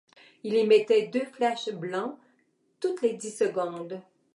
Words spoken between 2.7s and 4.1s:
toutes les dix secondes.